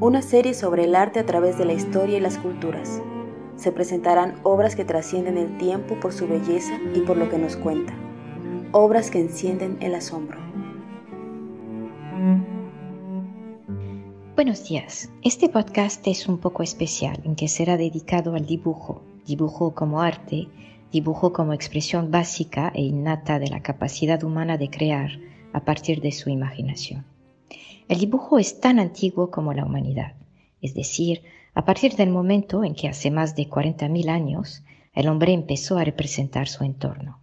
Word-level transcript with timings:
Una 0.00 0.22
serie 0.22 0.54
sobre 0.54 0.84
el 0.84 0.94
arte 0.94 1.20
a 1.20 1.26
través 1.26 1.58
de 1.58 1.66
la 1.66 1.74
historia 1.74 2.16
y 2.16 2.20
las 2.22 2.38
culturas. 2.38 3.02
Se 3.56 3.70
presentarán 3.70 4.40
obras 4.44 4.74
que 4.74 4.86
trascienden 4.86 5.36
el 5.36 5.58
tiempo 5.58 6.00
por 6.00 6.14
su 6.14 6.26
belleza 6.26 6.72
y 6.94 7.00
por 7.00 7.18
lo 7.18 7.28
que 7.28 7.36
nos 7.36 7.54
cuenta. 7.54 7.92
Obras 8.72 9.10
que 9.10 9.20
encienden 9.20 9.76
el 9.82 9.94
asombro. 9.94 10.38
Buenos 14.36 14.66
días. 14.66 15.10
Este 15.20 15.50
podcast 15.50 16.06
es 16.06 16.26
un 16.28 16.38
poco 16.38 16.62
especial 16.62 17.20
en 17.24 17.36
que 17.36 17.48
será 17.48 17.76
dedicado 17.76 18.34
al 18.34 18.46
dibujo, 18.46 19.02
dibujo 19.26 19.74
como 19.74 20.00
arte, 20.00 20.48
dibujo 20.90 21.34
como 21.34 21.52
expresión 21.52 22.10
básica 22.10 22.72
e 22.74 22.80
innata 22.80 23.38
de 23.38 23.48
la 23.48 23.60
capacidad 23.60 24.24
humana 24.24 24.56
de 24.56 24.70
crear 24.70 25.10
a 25.52 25.60
partir 25.66 26.00
de 26.00 26.12
su 26.12 26.30
imaginación. 26.30 27.04
El 27.90 27.98
dibujo 27.98 28.38
es 28.38 28.60
tan 28.60 28.78
antiguo 28.78 29.32
como 29.32 29.52
la 29.52 29.64
humanidad, 29.64 30.14
es 30.62 30.74
decir, 30.74 31.22
a 31.54 31.64
partir 31.64 31.96
del 31.96 32.08
momento 32.08 32.62
en 32.62 32.76
que 32.76 32.86
hace 32.86 33.10
más 33.10 33.34
de 33.34 33.48
40.000 33.48 34.08
años 34.10 34.62
el 34.94 35.08
hombre 35.08 35.32
empezó 35.32 35.76
a 35.76 35.82
representar 35.82 36.46
su 36.46 36.62
entorno. 36.62 37.18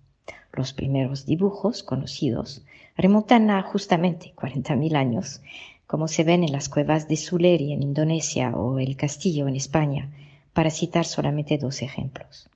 Los 0.51 0.73
primeros 0.73 1.25
dibujos 1.25 1.83
conocidos 1.83 2.65
remontan 2.97 3.49
a 3.49 3.63
justamente 3.63 4.33
40.000 4.35 4.97
años, 4.97 5.41
como 5.85 6.09
se 6.09 6.25
ven 6.25 6.43
en 6.43 6.51
las 6.51 6.67
cuevas 6.67 7.07
de 7.07 7.15
Suleri 7.15 7.71
en 7.71 7.81
Indonesia 7.81 8.53
o 8.53 8.77
el 8.77 8.97
Castillo 8.97 9.47
en 9.47 9.55
España, 9.55 10.11
para 10.51 10.69
citar 10.69 11.05
solamente 11.05 11.57
dos 11.57 11.81
ejemplos. 11.81 12.49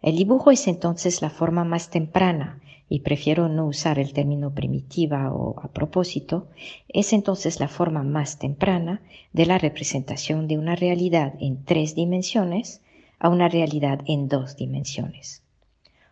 El 0.00 0.16
dibujo 0.16 0.50
es 0.50 0.66
entonces 0.66 1.22
la 1.22 1.30
forma 1.30 1.62
más 1.62 1.90
temprana 1.90 2.60
y 2.92 3.00
prefiero 3.00 3.48
no 3.48 3.64
usar 3.64 3.98
el 3.98 4.12
término 4.12 4.52
primitiva 4.52 5.32
o 5.32 5.58
a 5.62 5.68
propósito, 5.68 6.48
es 6.88 7.14
entonces 7.14 7.58
la 7.58 7.68
forma 7.68 8.02
más 8.02 8.38
temprana 8.38 9.00
de 9.32 9.46
la 9.46 9.56
representación 9.56 10.46
de 10.46 10.58
una 10.58 10.76
realidad 10.76 11.32
en 11.40 11.64
tres 11.64 11.94
dimensiones 11.94 12.82
a 13.18 13.30
una 13.30 13.48
realidad 13.48 14.02
en 14.06 14.28
dos 14.28 14.56
dimensiones. 14.56 15.42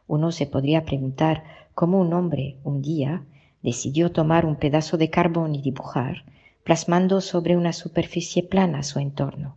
Uno 0.07 0.33
se 0.33 0.47
podría 0.47 0.87
preguntar 0.87 1.45
cómo 1.75 2.01
un 2.01 2.15
hombre 2.15 2.57
un 2.65 2.81
día 2.81 3.25
decidió 3.63 4.11
tomar 4.11 4.47
un 4.47 4.57
pedazo 4.57 4.97
de 4.97 5.11
carbón 5.11 5.55
y 5.55 5.61
dibujar, 5.61 6.25
plasmando 6.65 7.21
sobre 7.21 7.59
una 7.59 7.75
superficie 7.75 8.43
plana 8.43 8.83
su 8.85 9.01
entorno. 9.01 9.55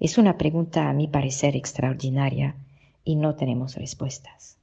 Es 0.00 0.16
una 0.16 0.38
pregunta 0.38 0.88
a 0.88 0.94
mi 0.94 1.08
parecer 1.08 1.56
extraordinaria 1.56 2.56
y 3.04 3.16
no 3.16 3.34
tenemos 3.34 3.74
respuestas. 3.74 4.57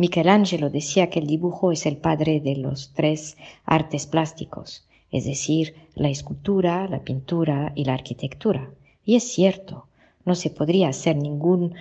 Michelangelo 0.00 0.70
decía 0.70 1.10
que 1.10 1.18
el 1.18 1.26
dibujo 1.26 1.72
es 1.72 1.84
el 1.84 1.96
padre 1.96 2.38
de 2.38 2.54
los 2.54 2.92
tres 2.94 3.36
artes 3.64 4.06
plásticos, 4.06 4.86
es 5.10 5.24
decir, 5.24 5.74
la 5.96 6.08
escultura, 6.08 6.86
la 6.86 7.02
pintura 7.02 7.72
y 7.74 7.84
la 7.84 7.94
arquitectura. 7.94 8.70
Y 9.04 9.16
es 9.16 9.24
cierto, 9.24 9.88
no 10.24 10.36
se 10.36 10.50
podría 10.50 10.88
hacer 10.88 11.16
ninguno 11.16 11.72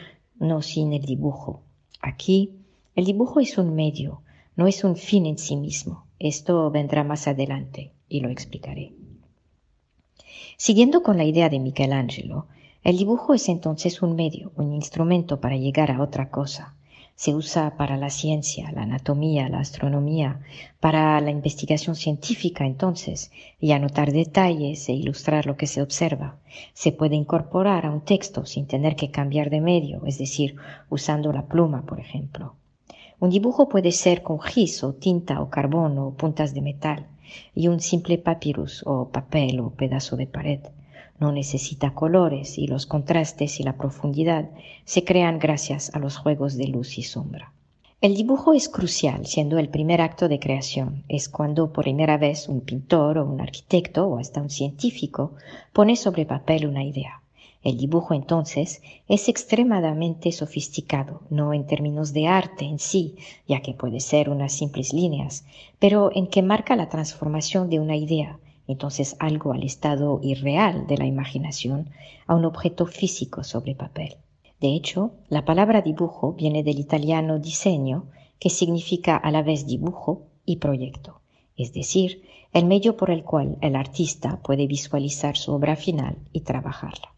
sin 0.64 0.94
el 0.94 1.06
dibujo. 1.06 1.62
Aquí, 2.02 2.54
el 2.96 3.06
dibujo 3.06 3.40
es 3.40 3.60
un 3.60 3.76
medio, 3.76 4.22
no 4.56 4.66
es 4.66 4.84
un 4.84 4.96
fin 4.96 5.28
en 5.28 5.38
sí 5.38 5.56
mismo. 5.56 6.06
Esto 6.18 6.72
vendrá 6.72 7.04
más 7.04 7.28
adelante 7.28 7.92
y 8.10 8.22
lo 8.22 8.30
explicaré. 8.30 8.94
Siguiendo 10.58 11.04
con 11.04 11.18
la 11.18 11.24
idea 11.24 11.50
de 11.50 11.60
Michelangelo, 11.60 12.48
el 12.84 12.98
dibujo 12.98 13.36
es 13.36 13.48
entonces 13.48 14.02
un 14.02 14.16
medio, 14.16 14.52
un 14.56 14.74
instrumento 14.74 15.40
para 15.40 15.58
llegar 15.58 15.92
a 15.92 16.02
otra 16.02 16.32
cosa, 16.32 16.77
se 17.18 17.34
usa 17.34 17.76
para 17.78 17.98
la 17.98 18.12
ciencia, 18.12 18.72
la 18.72 18.84
anatomía, 18.84 19.50
la 19.50 19.60
astronomía, 19.60 20.40
para 20.80 21.20
la 21.20 21.32
investigación 21.32 21.96
científica 21.96 22.64
entonces, 22.64 23.32
y 23.60 23.72
anotar 23.72 24.12
detalles 24.12 24.88
e 24.88 24.94
ilustrar 24.94 25.48
lo 25.48 25.58
que 25.58 25.66
se 25.66 25.82
observa. 25.82 26.38
Se 26.74 26.92
puede 26.92 27.16
incorporar 27.16 27.88
a 27.88 27.92
un 27.92 28.02
texto 28.02 28.46
sin 28.46 28.68
tener 28.68 28.96
que 28.96 29.10
cambiar 29.10 29.50
de 29.50 29.62
medio, 29.62 30.06
es 30.06 30.20
decir, 30.20 30.58
usando 30.92 31.34
la 31.34 31.48
pluma, 31.48 31.88
por 31.88 32.00
ejemplo. 32.00 32.54
Un 33.20 33.32
dibujo 33.32 33.68
puede 33.68 33.92
ser 33.94 34.22
con 34.22 34.40
gis 34.40 34.84
o 34.84 34.94
tinta 34.94 35.42
o 35.42 35.50
carbón 35.50 35.98
o 35.98 36.14
puntas 36.14 36.54
de 36.54 36.62
metal, 36.62 37.08
y 37.56 37.68
un 37.68 37.80
simple 37.80 38.20
papyrus 38.20 38.84
o 38.86 39.10
papel 39.10 39.60
o 39.60 39.72
pedazo 39.72 40.18
de 40.18 40.28
pared 40.28 40.60
no 41.20 41.32
necesita 41.32 41.94
colores 41.94 42.58
y 42.58 42.68
los 42.68 42.86
contrastes 42.86 43.60
y 43.60 43.64
la 43.64 43.78
profundidad 43.78 44.50
se 44.86 45.04
crean 45.04 45.40
gracias 45.40 45.94
a 45.94 46.00
los 46.00 46.18
juegos 46.18 46.58
de 46.58 46.68
luz 46.68 46.98
y 46.98 47.04
sombra. 47.04 47.52
El 48.00 48.16
dibujo 48.16 48.54
es 48.54 48.70
crucial, 48.70 49.26
siendo 49.26 49.58
el 49.58 49.70
primer 49.70 50.02
acto 50.02 50.28
de 50.28 50.40
creación. 50.40 51.04
Es 51.10 51.28
cuando 51.28 51.74
por 51.74 51.86
primera 51.86 52.18
vez 52.18 52.48
un 52.48 52.62
pintor 52.62 53.18
o 53.18 53.26
un 53.26 53.42
arquitecto 53.42 54.08
o 54.08 54.20
hasta 54.20 54.40
un 54.40 54.52
científico 54.52 55.32
pone 55.74 55.96
sobre 55.96 56.28
papel 56.28 56.68
una 56.68 56.84
idea. 56.84 57.22
El 57.64 57.78
dibujo 57.78 58.14
entonces 58.14 58.84
es 59.08 59.28
extremadamente 59.28 60.32
sofisticado, 60.32 61.22
no 61.32 61.54
en 61.54 61.66
términos 61.66 62.14
de 62.14 62.28
arte 62.28 62.66
en 62.66 62.78
sí, 62.78 63.16
ya 63.48 63.62
que 63.62 63.74
puede 63.74 64.00
ser 64.00 64.30
unas 64.30 64.54
simples 64.54 64.94
líneas, 64.94 65.44
pero 65.80 66.12
en 66.14 66.28
que 66.28 66.44
marca 66.44 66.76
la 66.76 66.90
transformación 66.90 67.68
de 67.70 67.80
una 67.80 67.96
idea, 67.96 68.38
entonces 68.68 69.16
algo 69.20 69.54
al 69.54 69.64
estado 69.64 70.20
irreal 70.22 70.88
de 70.88 70.98
la 70.98 71.06
imaginación, 71.06 71.90
a 72.26 72.36
un 72.36 72.46
objeto 72.46 72.86
físico 72.86 73.44
sobre 73.44 73.76
papel. 73.76 74.18
De 74.60 74.74
hecho, 74.74 75.12
la 75.30 75.46
palabra 75.46 75.82
dibujo 75.82 76.34
viene 76.34 76.64
del 76.64 76.80
italiano 76.80 77.40
diseño, 77.40 78.06
que 78.40 78.50
significa 78.50 79.16
a 79.16 79.32
la 79.32 79.42
vez 79.42 79.68
dibujo 79.68 80.24
y 80.46 80.58
proyecto, 80.58 81.22
es 81.56 81.74
decir, 81.74 82.24
el 82.54 82.66
medio 82.66 82.98
por 82.98 83.12
el 83.12 83.24
cual 83.24 83.58
el 83.62 83.76
artista 83.76 84.40
puede 84.42 84.68
visualizar 84.68 85.38
su 85.38 85.54
obra 85.54 85.76
final 85.76 86.18
y 86.32 86.42
trabajarla. 86.42 87.14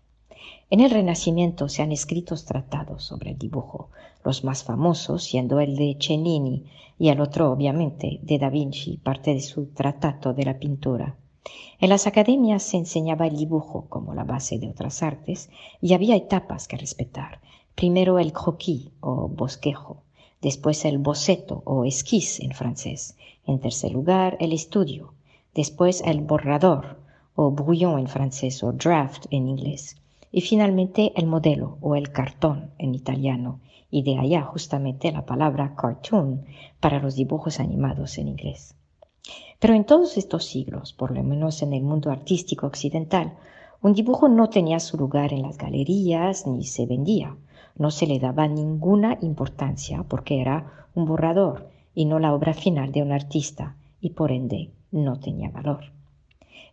En 0.71 0.81
el 0.81 0.91
Renacimiento 0.91 1.67
se 1.67 1.81
han 1.81 1.91
escrito 1.91 2.35
tratados 2.35 3.03
sobre 3.03 3.31
el 3.31 3.37
dibujo, 3.37 3.89
los 4.23 4.43
más 4.43 4.63
famosos 4.63 5.23
siendo 5.23 5.59
el 5.59 5.75
de 5.75 5.97
Cennini 5.99 6.65
y 6.99 7.09
el 7.09 7.21
otro, 7.21 7.51
obviamente, 7.51 8.19
de 8.21 8.37
Da 8.37 8.49
Vinci, 8.49 8.97
parte 8.97 9.33
de 9.33 9.41
su 9.41 9.67
Tratato 9.67 10.33
de 10.33 10.43
la 10.43 10.59
Pintura. 10.59 11.15
En 11.79 11.89
las 11.89 12.07
academias 12.07 12.63
se 12.63 12.77
enseñaba 12.77 13.25
el 13.27 13.37
dibujo 13.37 13.85
como 13.87 14.13
la 14.13 14.25
base 14.25 14.59
de 14.59 14.67
otras 14.67 15.01
artes 15.01 15.49
y 15.81 15.93
había 15.93 16.15
etapas 16.15 16.67
que 16.67 16.77
respetar. 16.77 17.39
Primero 17.75 18.19
el 18.19 18.33
croquis 18.33 18.89
o 18.99 19.29
bosquejo, 19.29 20.03
después 20.41 20.83
el 20.83 20.97
boceto 20.97 21.61
o 21.65 21.85
esquisse 21.85 22.41
en 22.41 22.51
francés, 22.51 23.15
en 23.45 23.59
tercer 23.59 23.91
lugar 23.91 24.35
el 24.41 24.51
estudio, 24.51 25.13
después 25.55 26.01
el 26.05 26.21
borrador 26.21 26.99
o 27.35 27.51
brouillon 27.51 27.99
en 27.99 28.07
francés 28.07 28.61
o 28.63 28.73
draft 28.73 29.27
en 29.31 29.47
inglés, 29.47 29.95
y 30.31 30.41
finalmente 30.41 31.13
el 31.15 31.25
modelo 31.25 31.77
o 31.79 31.95
el 31.95 32.11
cartón 32.11 32.71
en 32.77 32.93
italiano, 32.95 33.61
y 33.89 34.03
de 34.03 34.19
allá 34.19 34.43
justamente 34.43 35.11
la 35.11 35.25
palabra 35.25 35.73
cartoon 35.75 36.45
para 36.81 36.99
los 36.99 37.15
dibujos 37.15 37.59
animados 37.61 38.17
en 38.17 38.27
inglés. 38.27 38.75
Pero 39.59 39.73
en 39.73 39.83
todos 39.83 40.17
estos 40.17 40.45
siglos, 40.45 40.93
por 40.93 41.11
lo 41.11 41.23
menos 41.23 41.61
en 41.61 41.73
el 41.73 41.83
mundo 41.83 42.11
artístico 42.11 42.65
occidental, 42.67 43.33
un 43.81 43.93
dibujo 43.93 44.27
no 44.27 44.49
tenía 44.49 44.79
su 44.79 44.97
lugar 44.97 45.33
en 45.33 45.41
las 45.41 45.57
galerías 45.57 46.47
ni 46.47 46.65
se 46.65 46.85
vendía. 46.85 47.35
No 47.75 47.91
se 47.91 48.07
le 48.07 48.19
daba 48.19 48.47
ninguna 48.47 49.17
importancia 49.21 50.03
porque 50.03 50.41
era 50.41 50.87
un 50.95 51.05
borrador 51.05 51.69
y 51.95 52.05
no 52.05 52.19
la 52.19 52.33
obra 52.33 52.53
final 52.53 52.91
de 52.91 53.01
un 53.01 53.11
artista 53.11 53.75
y 54.01 54.11
por 54.11 54.31
ende 54.31 54.71
no 54.91 55.19
tenía 55.19 55.49
valor. 55.49 55.91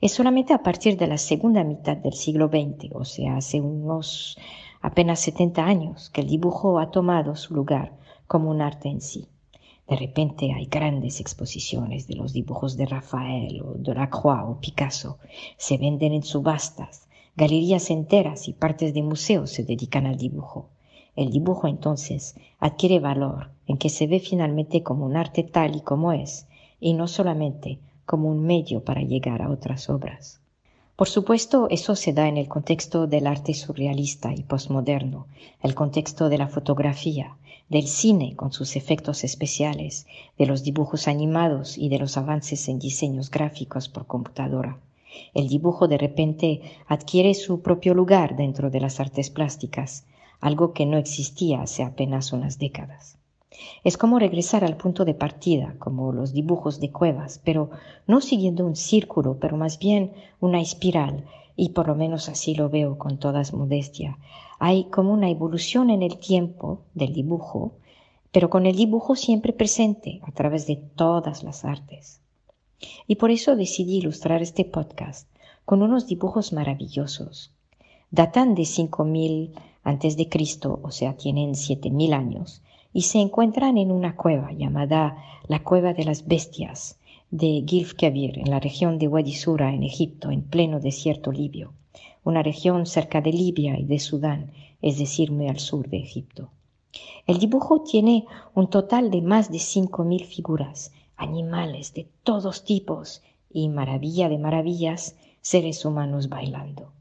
Es 0.01 0.13
solamente 0.13 0.53
a 0.53 0.63
partir 0.63 0.97
de 0.97 1.07
la 1.07 1.19
segunda 1.19 1.65
mitad 1.65 1.97
del 1.97 2.13
siglo 2.13 2.49
XX, 2.49 2.93
o 2.93 3.05
sea, 3.05 3.37
hace 3.37 3.61
unos 3.61 4.37
apenas 4.83 5.21
70 5.21 5.65
años, 5.65 6.11
que 6.11 6.21
el 6.21 6.29
dibujo 6.29 6.79
ha 6.79 6.91
tomado 6.91 7.35
su 7.35 7.55
lugar 7.55 7.93
como 8.27 8.51
un 8.51 8.61
arte 8.61 8.89
en 8.89 9.01
sí. 9.01 9.27
De 9.89 9.97
repente 9.97 10.53
hay 10.53 10.67
grandes 10.67 11.21
exposiciones 11.21 12.09
de 12.09 12.17
los 12.17 12.33
dibujos 12.33 12.77
de 12.77 12.87
Rafael 12.87 13.63
o 13.63 13.75
de 13.75 13.95
Lacroix 13.95 14.43
o 14.45 14.61
Picasso. 14.61 15.19
Se 15.57 15.79
venden 15.79 16.13
en 16.13 16.25
subastas. 16.25 17.09
Galerías 17.37 17.91
enteras 17.91 18.49
y 18.49 18.53
partes 18.53 18.95
de 18.95 19.03
museos 19.03 19.51
se 19.51 19.63
dedican 19.63 20.07
al 20.07 20.17
dibujo. 20.17 20.71
El 21.15 21.31
dibujo 21.31 21.69
entonces 21.69 22.35
adquiere 22.59 22.99
valor 22.99 23.51
en 23.67 23.79
que 23.79 23.89
se 23.89 24.07
ve 24.07 24.21
finalmente 24.21 24.83
como 24.83 25.07
un 25.07 25.17
arte 25.17 25.45
tal 25.45 25.77
y 25.77 25.81
como 25.81 26.13
es, 26.13 26.47
y 26.81 26.95
no 26.95 27.09
solamente 27.09 27.79
como 28.05 28.29
un 28.29 28.45
medio 28.45 28.85
para 28.85 29.03
llegar 29.03 29.43
a 29.43 29.51
otras 29.51 29.89
obras. 29.89 30.41
Por 30.97 31.09
supuesto, 31.09 31.69
eso 31.71 31.95
se 31.95 32.13
da 32.13 32.27
en 32.27 32.39
el 32.39 32.49
contexto 32.49 33.07
del 33.07 33.27
arte 33.27 33.53
surrealista 33.53 34.33
y 34.33 34.43
postmoderno, 34.43 35.27
el 35.63 35.75
contexto 35.75 36.29
de 36.29 36.39
la 36.39 36.49
fotografía, 36.49 37.37
del 37.69 37.89
cine 37.89 38.37
con 38.37 38.53
sus 38.53 38.77
efectos 38.77 39.25
especiales, 39.25 40.07
de 40.39 40.47
los 40.47 40.63
dibujos 40.63 41.09
animados 41.09 41.77
y 41.79 41.89
de 41.89 41.99
los 41.99 42.17
avances 42.17 42.69
en 42.69 42.79
diseños 42.79 43.31
gráficos 43.31 43.89
por 43.89 44.07
computadora. 44.07 44.79
El 45.35 45.49
dibujo 45.49 45.89
de 45.89 45.99
repente 45.99 46.63
adquiere 46.87 47.35
su 47.35 47.63
propio 47.63 47.95
lugar 47.95 48.37
dentro 48.37 48.71
de 48.71 48.81
las 48.81 49.01
artes 49.01 49.31
plásticas, 49.31 50.05
algo 50.41 50.73
que 50.73 50.87
no 50.87 50.99
existía 50.99 51.63
hace 51.63 51.83
apenas 51.83 52.33
unas 52.33 52.59
décadas. 52.59 53.17
Es 53.85 53.97
como 53.97 54.19
regresar 54.19 54.65
al 54.65 54.77
punto 54.77 55.05
de 55.05 55.15
partida, 55.15 55.77
como 55.79 56.13
los 56.13 56.33
dibujos 56.33 56.81
de 56.81 56.91
cuevas, 56.91 57.41
pero 57.45 57.71
no 58.07 58.21
siguiendo 58.21 58.67
un 58.67 58.77
círculo, 58.77 59.39
pero 59.39 59.57
más 59.57 59.79
bien 59.79 60.13
una 60.41 60.61
espiral, 60.61 61.25
y 61.57 61.71
por 61.71 61.89
lo 61.89 61.95
menos 61.95 62.29
así 62.29 62.55
lo 62.55 62.69
veo 62.69 62.99
con 62.99 63.19
toda 63.19 63.43
modestia. 63.53 64.19
Hay 64.59 64.85
como 64.85 65.13
una 65.13 65.31
evolución 65.31 65.91
en 65.91 66.03
el 66.03 66.19
tiempo 66.19 66.83
del 66.95 67.13
dibujo, 67.13 67.73
pero 68.33 68.51
con 68.51 68.67
el 68.67 68.77
dibujo 68.77 69.17
siempre 69.17 69.53
presente 69.53 70.21
a 70.25 70.33
través 70.33 70.67
de 70.67 70.77
todas 70.77 71.43
las 71.43 71.65
artes. 71.65 72.21
Y 73.07 73.17
por 73.17 73.31
eso 73.31 73.57
decidí 73.57 73.99
ilustrar 73.99 74.43
este 74.43 74.65
podcast 74.65 75.29
con 75.65 75.83
unos 75.83 76.07
dibujos 76.07 76.53
maravillosos. 76.53 77.53
Datan 78.11 78.55
de 78.55 78.65
5000 78.65 79.55
antes 79.83 80.17
de 80.17 80.29
Cristo, 80.29 80.81
o 80.83 80.91
sea, 80.91 81.17
tienen 81.17 81.55
siete 81.55 81.91
mil 81.91 82.13
años, 82.13 82.63
y 82.97 83.03
se 83.03 83.19
encuentran 83.19 83.77
en 83.77 83.93
una 83.93 84.17
cueva 84.17 84.53
llamada 84.53 85.19
la 85.49 85.63
Cueva 85.63 85.93
de 85.93 86.07
las 86.07 86.27
Bestias 86.27 86.99
de 87.31 87.63
Gilf 87.69 87.93
Kabir, 87.93 88.39
en 88.39 88.49
la 88.49 88.59
región 88.59 88.99
de 88.99 89.07
Wadi 89.07 89.35
Sura, 89.35 89.75
en 89.75 89.83
Egipto, 89.83 90.31
en 90.31 90.41
pleno 90.41 90.81
desierto 90.81 91.31
libio, 91.31 91.75
una 92.25 92.43
región 92.43 92.87
cerca 92.87 93.21
de 93.21 93.35
Libia 93.35 93.79
y 93.79 93.85
de 93.85 93.99
Sudán, 93.99 94.51
es 94.81 94.99
decir, 94.99 95.31
muy 95.31 95.47
al 95.47 95.59
sur 95.59 95.91
de 95.91 95.99
Egipto. 95.99 96.49
El 97.27 97.37
dibujo 97.39 97.83
tiene 97.83 98.25
un 98.55 98.71
total 98.71 99.11
de 99.11 99.21
más 99.21 99.53
de 99.53 99.59
cinco 99.59 100.03
mil 100.03 100.25
figuras, 100.25 100.91
animales 101.19 101.93
de 101.93 102.09
todos 102.23 102.65
tipos 102.65 103.21
y, 103.53 103.69
maravilla 103.69 104.31
de 104.31 104.39
maravillas, 104.39 105.17
seres 105.43 105.85
humanos 105.85 106.31
bailando. 106.31 106.93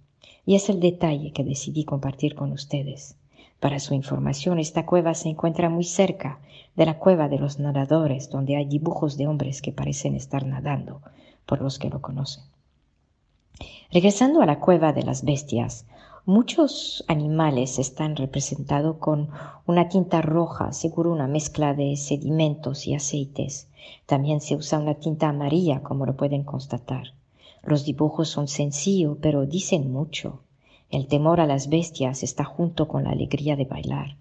Y 0.46 0.56
es 0.56 0.68
el 0.68 0.82
detalle 0.82 1.32
que 1.32 1.46
decidí 1.46 1.86
compartir 1.86 2.36
con 2.36 2.52
ustedes. 2.52 3.16
Para 3.60 3.80
su 3.80 3.94
información, 3.94 4.60
esta 4.60 4.86
cueva 4.86 5.14
se 5.14 5.30
encuentra 5.30 5.70
muy 5.70 5.84
cerca 5.84 6.40
de 6.76 6.86
la 6.86 7.00
cueva 7.00 7.30
de 7.30 7.40
los 7.40 7.58
nadadores, 7.60 8.30
donde 8.30 8.58
hay 8.58 8.66
dibujos 8.66 9.18
de 9.18 9.28
hombres 9.28 9.62
que 9.62 9.72
parecen 9.72 10.16
estar 10.16 10.46
nadando, 10.46 11.02
por 11.46 11.62
los 11.62 11.80
que 11.80 11.90
lo 11.90 12.02
conocen. 12.02 12.44
Regresando 13.92 14.42
a 14.42 14.46
la 14.46 14.60
cueva 14.60 14.92
de 14.92 15.04
las 15.04 15.24
bestias, 15.24 15.86
muchos 16.26 17.06
animales 17.08 17.80
están 17.80 18.16
representados 18.18 18.98
con 18.98 19.30
una 19.66 19.88
tinta 19.88 20.22
roja, 20.22 20.74
seguro 20.74 21.12
una 21.12 21.28
mezcla 21.28 21.74
de 21.74 21.96
sedimentos 21.96 22.88
y 22.88 22.96
aceites. 22.96 23.70
También 24.06 24.42
se 24.42 24.56
usa 24.56 24.80
una 24.80 24.96
tinta 24.96 25.30
amarilla, 25.30 25.82
como 25.82 26.06
lo 26.06 26.18
pueden 26.18 26.44
constatar. 26.44 27.14
Los 27.64 27.86
dibujos 27.86 28.28
son 28.28 28.48
sencillos, 28.48 29.18
pero 29.22 29.46
dicen 29.46 29.92
mucho. 29.92 30.42
El 30.92 31.08
temor 31.08 31.42
a 31.42 31.48
las 31.48 31.68
bestias 31.68 32.22
está 32.22 32.44
junto 32.44 32.88
con 32.88 33.06
la 33.06 33.10
alegría 33.10 33.56
de 33.56 33.66
bailar. 33.66 34.18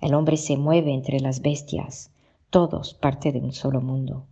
El 0.00 0.14
hombre 0.14 0.36
se 0.36 0.56
mueve 0.56 0.92
entre 0.92 1.20
las 1.20 1.42
bestias, 1.42 2.10
todos 2.50 2.94
parte 2.94 3.32
de 3.32 3.40
un 3.40 3.52
solo 3.52 3.80
mundo. 3.80 4.24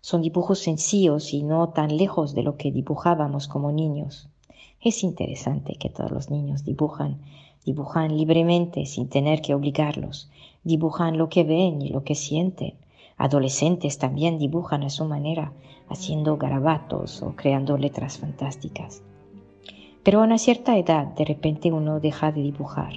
Son 0.00 0.22
dibujos 0.22 0.60
sencillos 0.60 1.32
y 1.32 1.42
no 1.42 1.70
tan 1.70 1.96
lejos 1.96 2.34
de 2.34 2.42
lo 2.42 2.56
que 2.56 2.70
dibujábamos 2.70 3.48
como 3.48 3.72
niños. 3.72 4.28
Es 4.80 5.02
interesante 5.02 5.74
que 5.74 5.88
todos 5.88 6.10
los 6.10 6.30
niños 6.30 6.64
dibujan, 6.64 7.20
dibujan 7.64 8.16
libremente 8.16 8.86
sin 8.86 9.08
tener 9.08 9.40
que 9.40 9.54
obligarlos, 9.54 10.30
dibujan 10.64 11.18
lo 11.18 11.28
que 11.28 11.44
ven 11.44 11.82
y 11.82 11.88
lo 11.88 12.04
que 12.04 12.14
sienten. 12.14 12.74
Adolescentes 13.16 13.98
también 13.98 14.38
dibujan 14.38 14.84
a 14.84 14.90
su 14.90 15.06
manera, 15.06 15.52
haciendo 15.88 16.36
garabatos 16.36 17.22
o 17.22 17.34
creando 17.34 17.78
letras 17.78 18.18
fantásticas. 18.18 19.02
Pero 20.06 20.20
a 20.20 20.24
una 20.24 20.38
cierta 20.38 20.78
edad 20.78 21.08
de 21.16 21.24
repente 21.24 21.72
uno 21.72 21.98
deja 21.98 22.30
de 22.30 22.40
dibujar. 22.40 22.92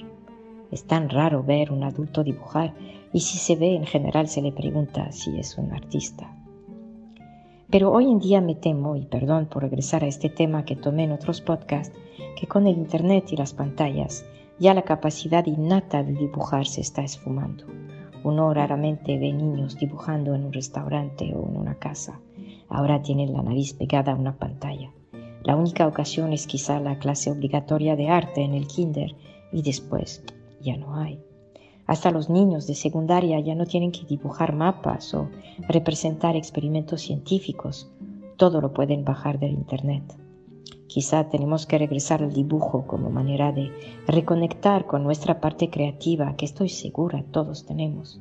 Es 0.70 0.86
tan 0.86 1.10
raro 1.10 1.42
ver 1.42 1.72
un 1.72 1.84
adulto 1.84 2.24
dibujar 2.24 2.76
y 3.12 3.22
si 3.22 3.40
se 3.40 3.56
ve 3.56 3.74
en 3.74 3.88
general 3.88 4.28
se 4.28 4.44
le 4.44 4.52
pregunta 4.52 5.12
si 5.12 5.40
es 5.40 5.58
un 5.58 5.72
artista. 5.72 6.32
Pero 7.72 7.92
hoy 7.92 8.12
en 8.12 8.20
día 8.20 8.42
me 8.42 8.54
temo, 8.54 8.96
y 8.96 9.08
perdón 9.08 9.48
por 9.48 9.64
regresar 9.64 10.04
a 10.04 10.08
este 10.08 10.30
tema 10.30 10.66
que 10.66 10.76
tomé 10.76 11.06
en 11.06 11.12
otros 11.12 11.42
podcasts, 11.42 11.98
que 12.40 12.46
con 12.46 12.68
el 12.68 12.78
Internet 12.78 13.26
y 13.32 13.38
las 13.38 13.54
pantallas 13.54 14.24
ya 14.60 14.76
la 14.76 14.84
capacidad 14.84 15.48
innata 15.48 16.04
de 16.04 16.14
dibujar 16.14 16.68
se 16.68 16.82
está 16.82 17.02
esfumando. 17.02 17.64
Uno 18.24 18.54
raramente 18.54 19.18
ve 19.18 19.34
niños 19.34 19.80
dibujando 19.80 20.36
en 20.36 20.46
un 20.46 20.54
restaurante 20.54 21.34
o 21.34 21.50
en 21.50 21.58
una 21.58 21.74
casa. 21.74 22.20
Ahora 22.68 23.02
tienen 23.02 23.34
la 23.34 23.42
nariz 23.42 23.74
pegada 23.74 24.12
a 24.12 24.16
una 24.16 24.38
pantalla. 24.38 24.92
La 25.44 25.56
única 25.56 25.88
ocasión 25.88 26.34
es 26.34 26.48
quizá 26.48 26.80
la 26.80 27.00
clase 27.00 27.32
obligatoria 27.32 27.96
de 27.96 28.10
arte 28.10 28.42
en 28.42 28.54
el 28.54 28.68
kinder 28.68 29.16
y 29.52 29.62
después 29.62 30.24
ya 30.62 30.78
no 30.78 30.96
hay. 30.96 31.20
Hasta 31.88 32.12
los 32.12 32.30
niños 32.30 32.68
de 32.68 32.76
secundaria 32.76 33.40
ya 33.40 33.56
no 33.56 33.66
tienen 33.66 33.92
que 33.92 34.06
dibujar 34.06 34.54
mapas 34.54 35.14
o 35.14 35.30
representar 35.68 36.36
experimentos 36.36 37.02
científicos. 37.02 37.90
Todo 38.38 38.62
lo 38.62 38.74
pueden 38.74 39.04
bajar 39.04 39.40
del 39.40 39.54
Internet. 39.54 40.04
Quizá 40.88 41.30
tenemos 41.30 41.66
que 41.66 41.78
regresar 41.78 42.22
al 42.22 42.34
dibujo 42.34 42.86
como 42.86 43.10
manera 43.10 43.52
de 43.52 43.72
reconectar 44.08 44.86
con 44.86 45.04
nuestra 45.04 45.40
parte 45.40 45.70
creativa 45.70 46.36
que 46.36 46.46
estoy 46.46 46.70
segura 46.70 47.24
todos 47.32 47.66
tenemos. 47.66 48.20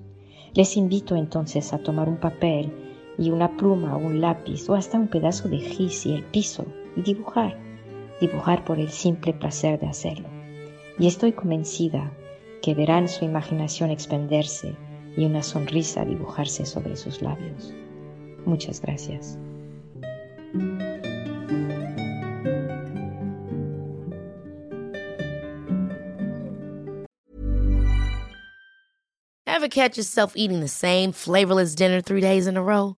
Les 0.54 0.76
invito 0.76 1.16
entonces 1.16 1.72
a 1.72 1.78
tomar 1.78 2.08
un 2.08 2.18
papel 2.18 2.72
y 3.18 3.30
una 3.30 3.56
pluma 3.56 3.96
o 3.96 3.98
un 3.98 4.20
lápiz 4.20 4.68
o 4.70 4.74
hasta 4.74 4.98
un 4.98 5.08
pedazo 5.08 5.48
de 5.48 5.58
gis 5.58 6.06
y 6.06 6.14
el 6.14 6.24
piso 6.24 6.64
y 6.96 7.02
dibujar, 7.02 7.58
dibujar 8.20 8.64
por 8.64 8.78
el 8.78 8.88
simple 8.88 9.32
placer 9.32 9.78
de 9.80 9.88
hacerlo. 9.88 10.28
Y 10.98 11.08
estoy 11.08 11.32
convencida 11.32 12.12
que 12.62 12.74
verán 12.74 13.08
su 13.08 13.24
imaginación 13.24 13.90
expenderse 13.90 14.74
y 15.16 15.24
una 15.24 15.42
sonrisa 15.42 16.04
dibujarse 16.04 16.64
sobre 16.64 16.96
sus 16.96 17.20
labios. 17.22 17.74
Muchas 18.46 18.80
gracias. 18.80 19.38
Ever 29.46 29.68
catch 29.68 29.96
yourself 29.96 30.36
eating 30.36 30.60
the 30.60 30.68
same 30.68 31.10
flavorless 31.10 31.74
dinner 31.74 32.00
three 32.00 32.20
days 32.20 32.46
in 32.46 32.56
a 32.56 32.62
row? 32.62 32.97